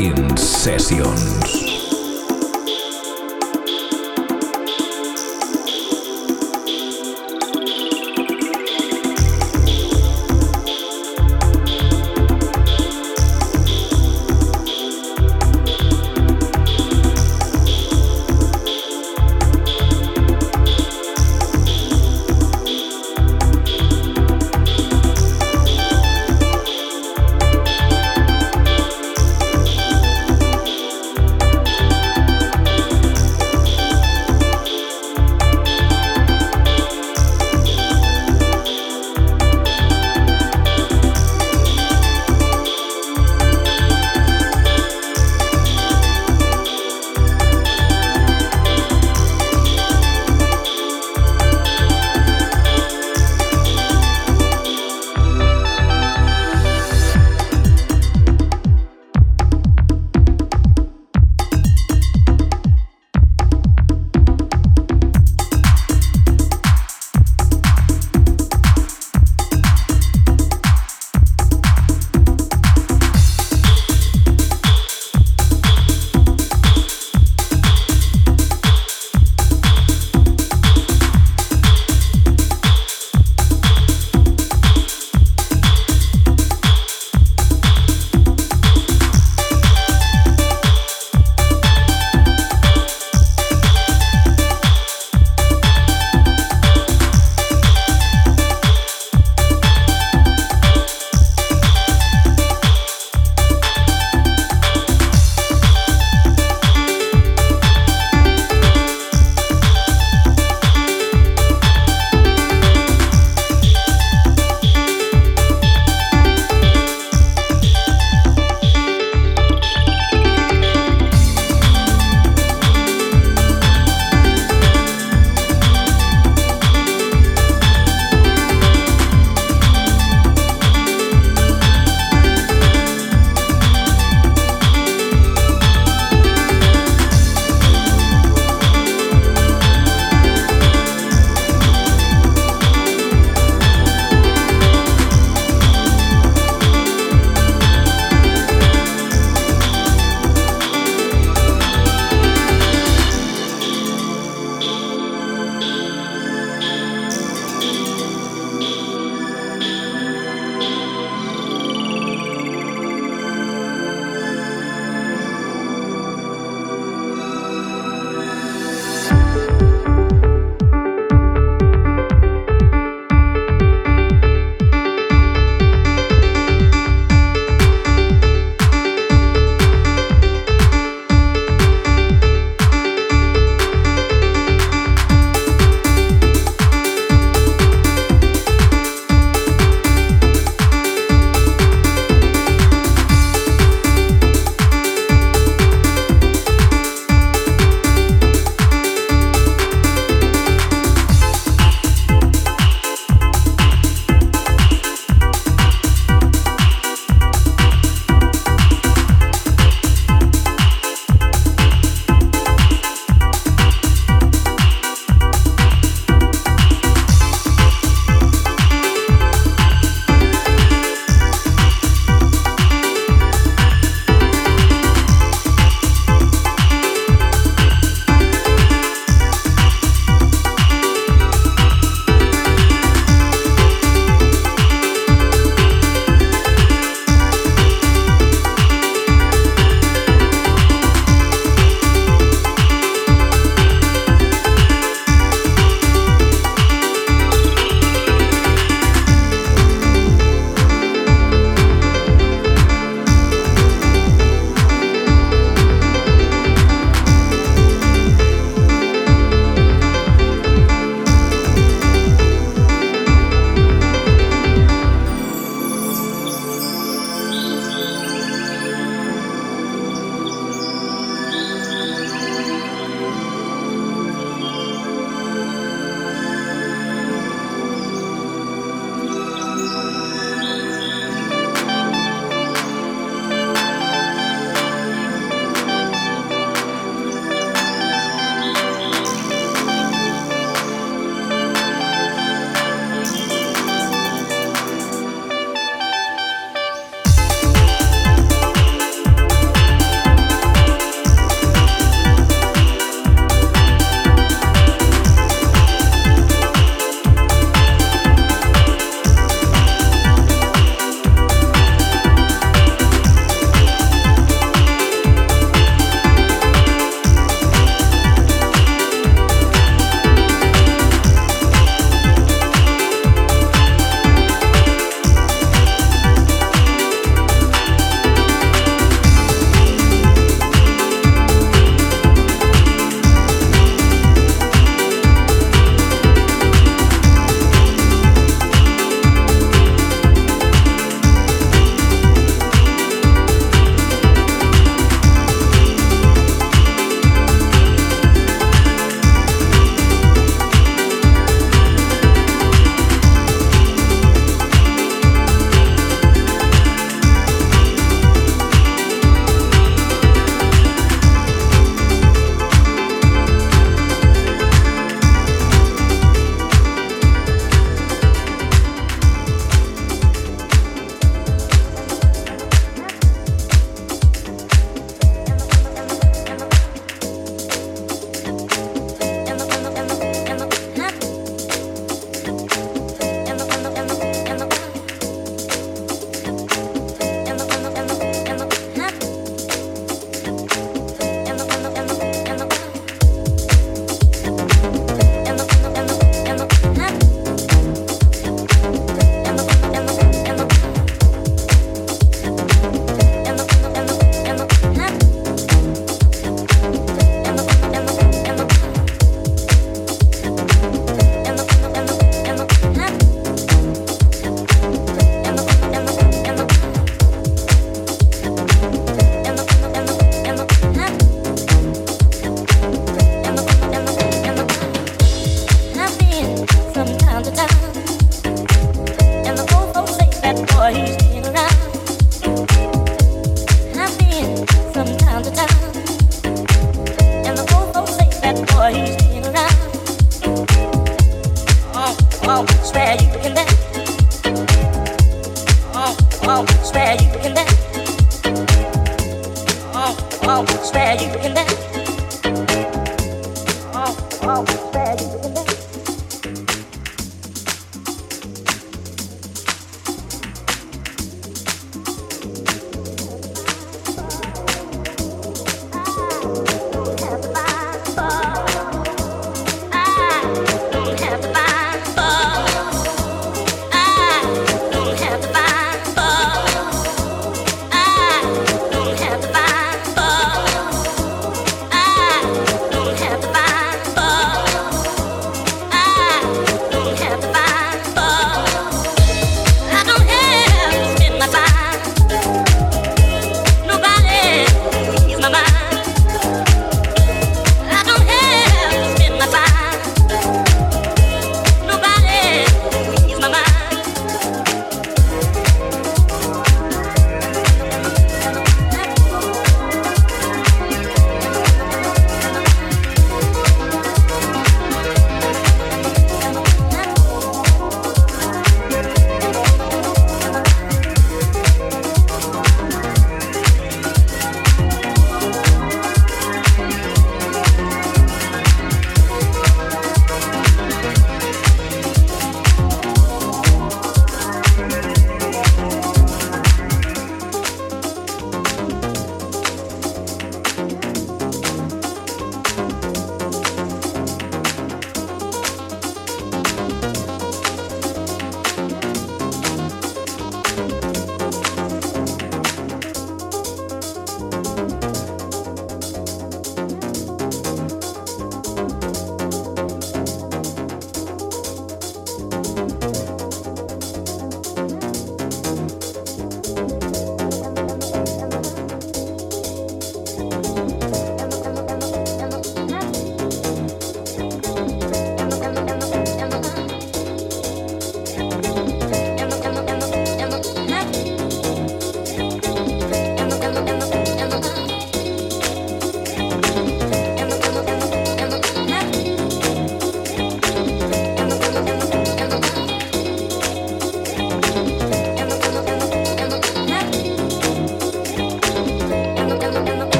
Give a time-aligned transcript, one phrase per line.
[0.00, 1.69] In sessions.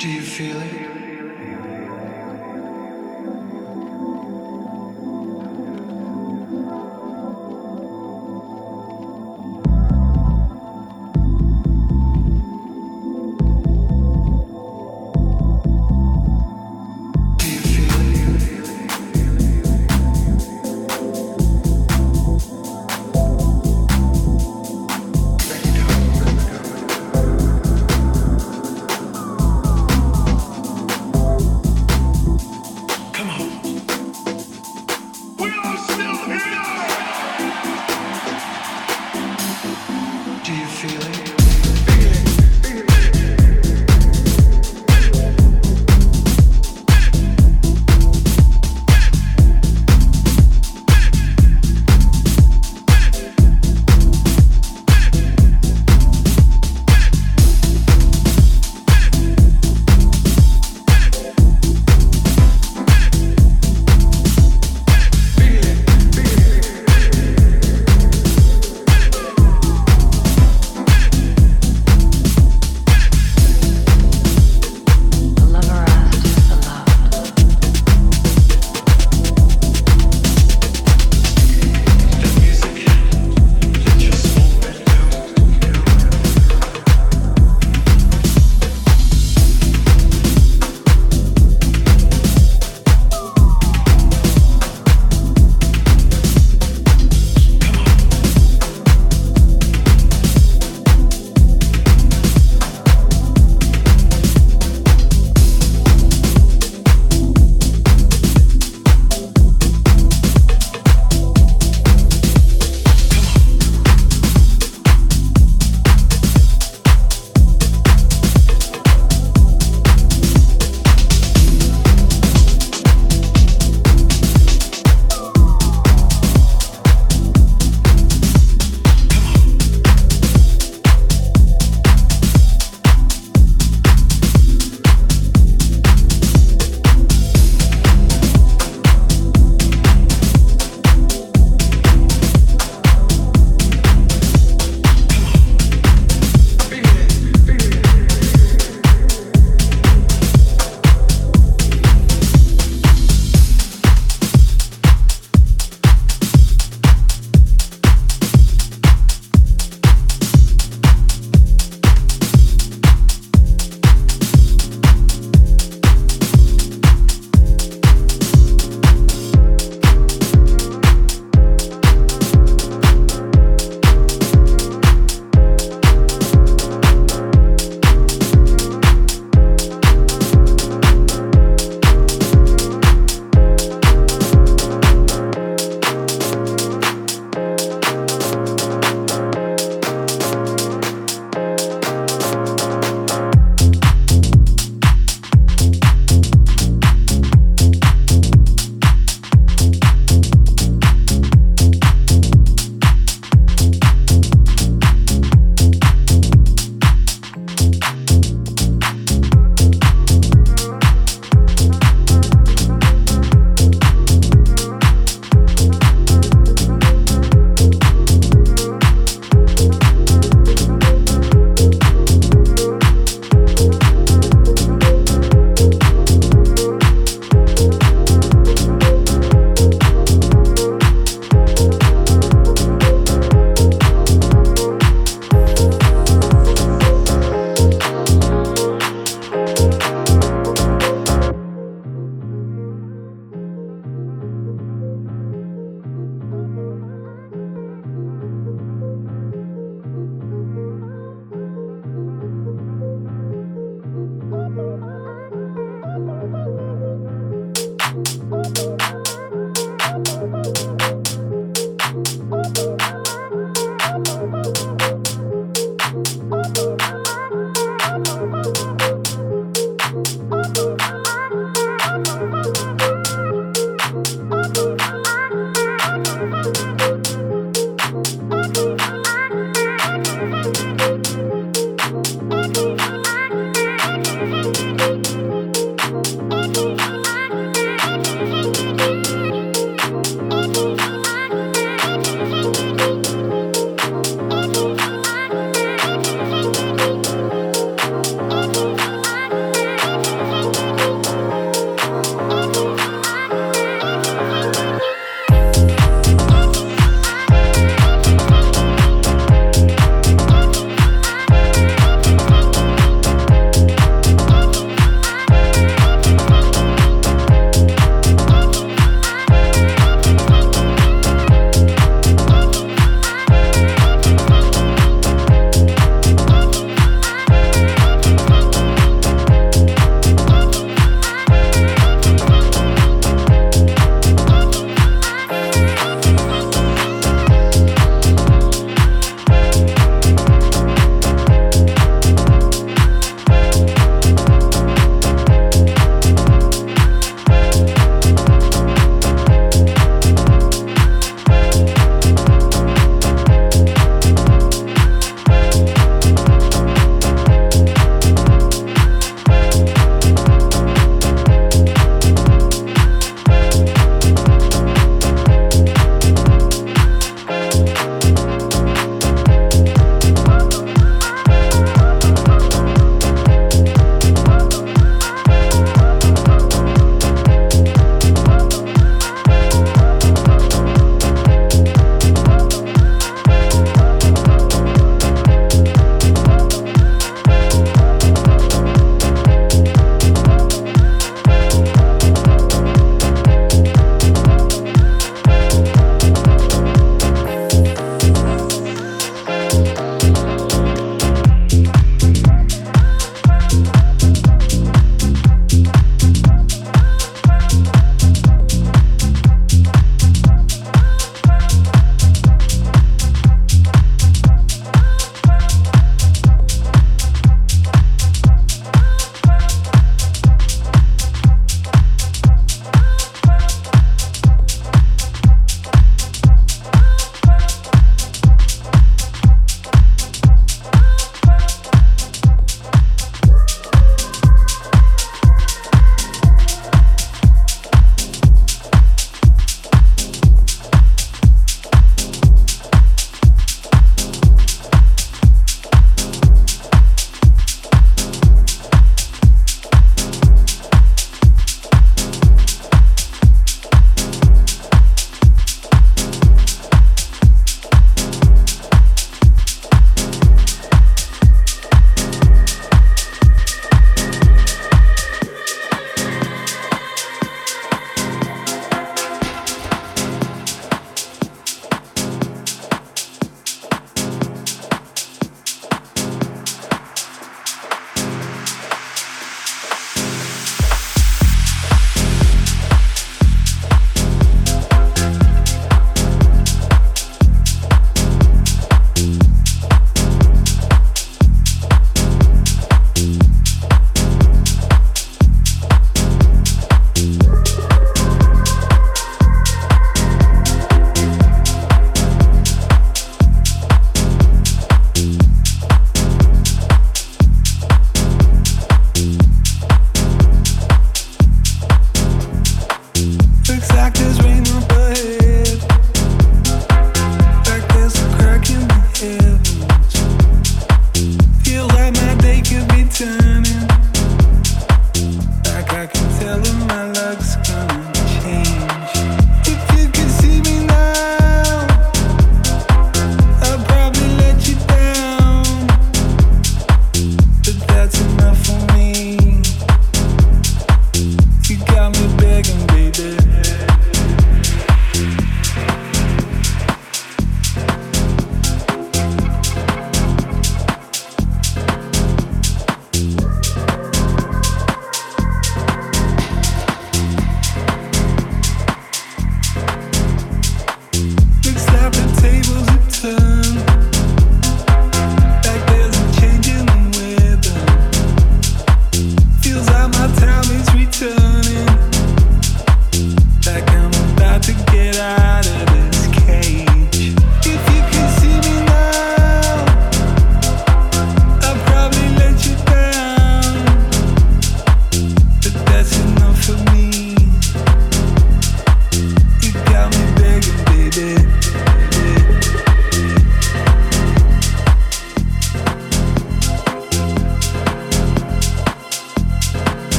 [0.00, 1.09] Do you feel it?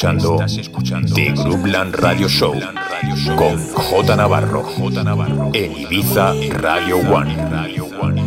[0.00, 2.54] Estás escuchando, The Groupland Radio Show
[3.36, 8.17] con J Navarro en Ibiza Radio One.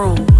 [0.00, 0.39] room.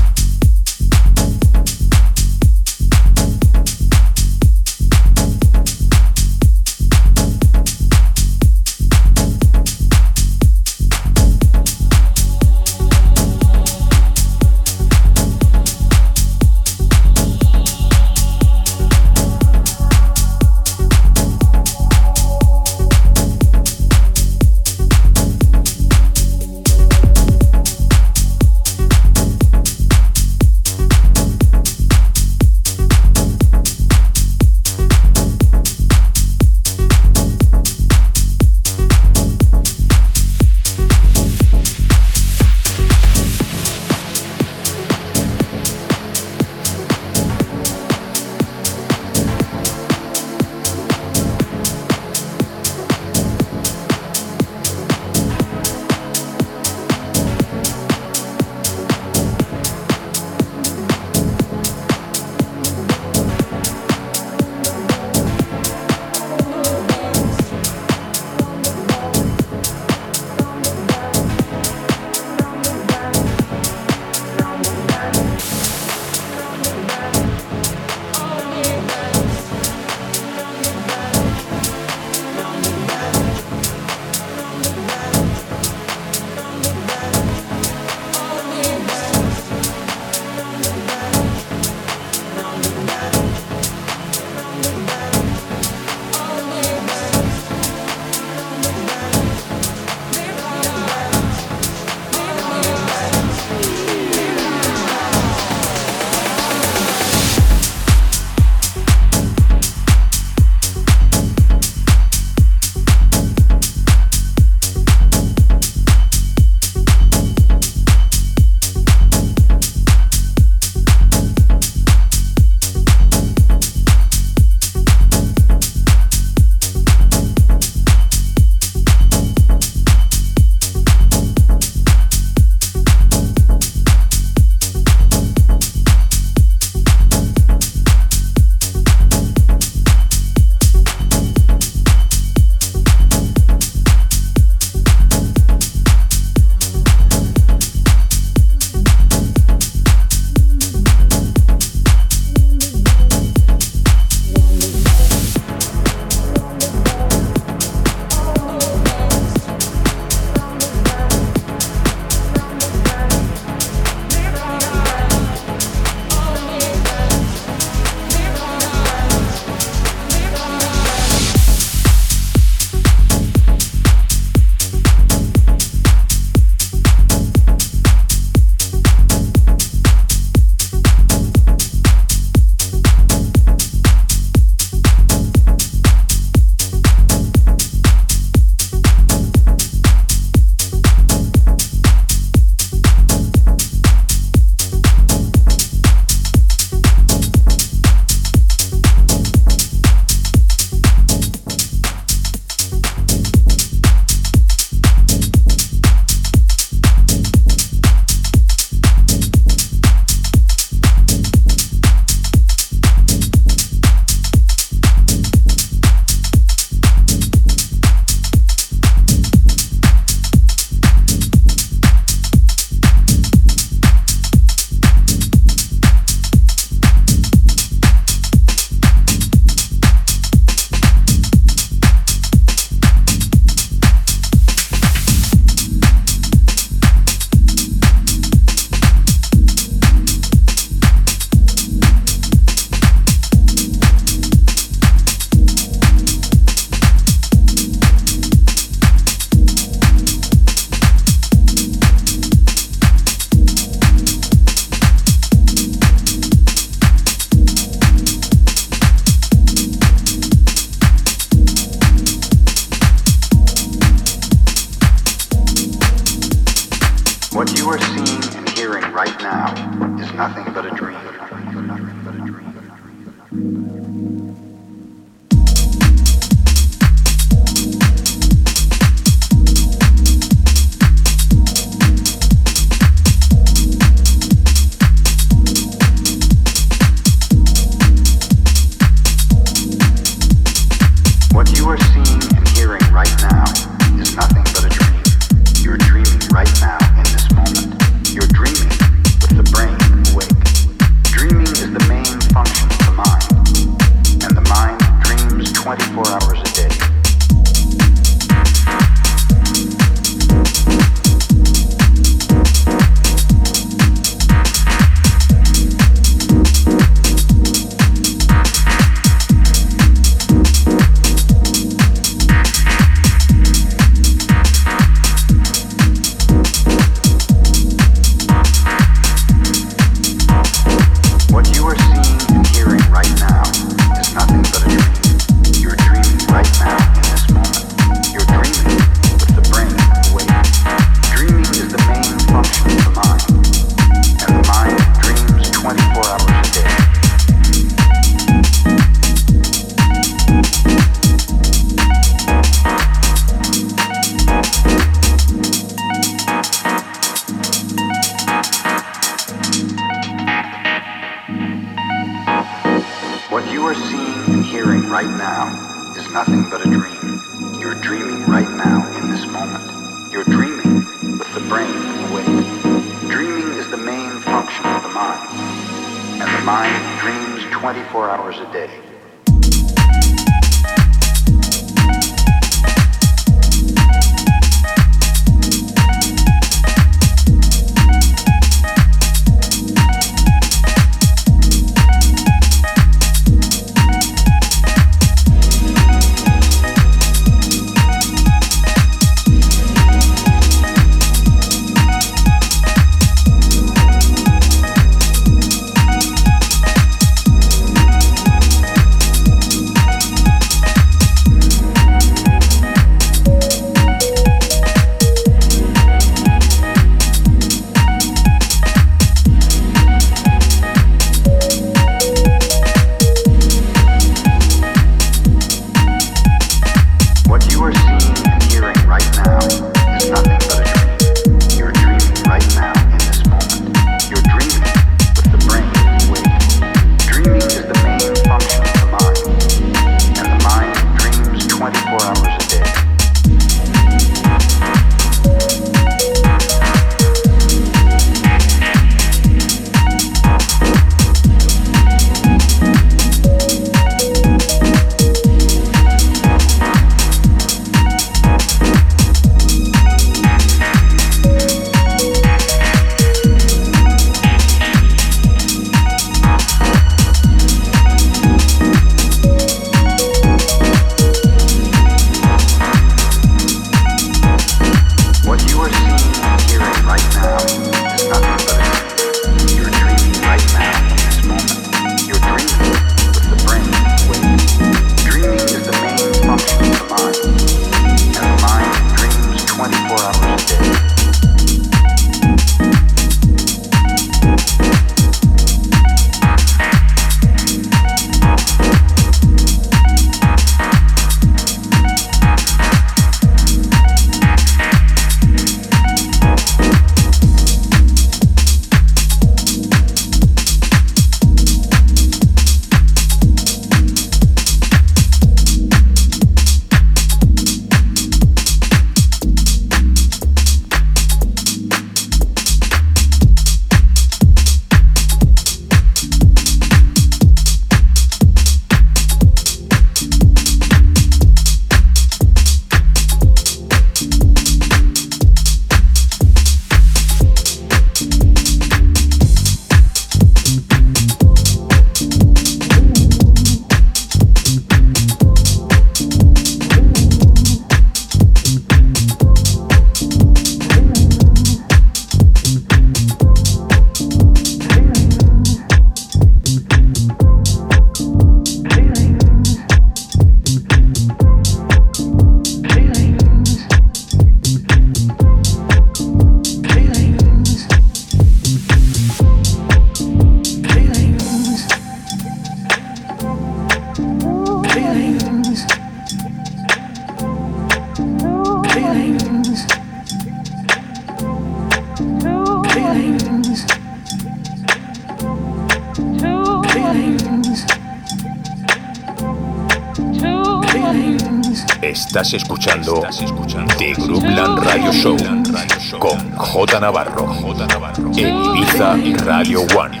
[596.72, 598.96] Con J Navarro en Ibiza
[599.26, 600.00] Radio One.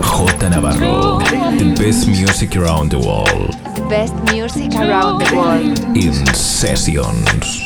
[0.00, 1.20] J Navarro,
[1.56, 3.54] the best music around the world.
[3.76, 5.78] The best music around the world.
[5.96, 7.60] In sessions.